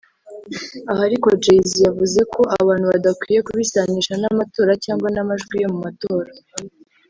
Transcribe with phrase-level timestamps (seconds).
[0.91, 6.31] Aha ariko Jay-Z yavuze ko abantu badakwiye kubisanisha n’amatora cyangwa n’amajwi yo mu matora